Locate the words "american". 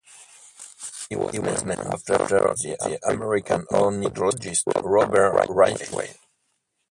3.05-3.65